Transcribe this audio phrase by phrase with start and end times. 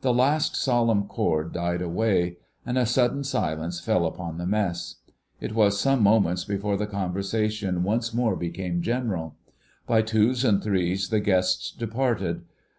[0.00, 4.94] The last solemn chord died away, and a sudden silence fell upon the Mess:
[5.38, 9.36] it was some moments before the conversation once more became general.
[9.86, 12.46] By twos and threes the guests departed.